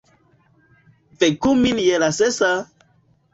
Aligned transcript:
Veku 1.25 1.53
min 1.61 1.83
je 1.83 2.01
la 2.05 2.09
sesa! 2.21 2.51